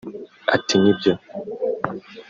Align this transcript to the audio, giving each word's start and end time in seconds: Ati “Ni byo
Ati 0.55 0.75
“Ni 0.81 0.91
byo 0.97 1.13